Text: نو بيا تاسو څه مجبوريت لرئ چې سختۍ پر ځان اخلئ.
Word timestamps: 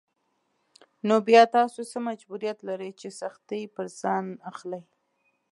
نو 1.07 1.15
بيا 1.27 1.43
تاسو 1.55 1.81
څه 1.91 1.97
مجبوريت 2.09 2.57
لرئ 2.67 2.91
چې 2.99 3.07
سختۍ 3.21 3.63
پر 3.75 3.85
ځان 4.01 4.25
اخلئ. 4.51 4.83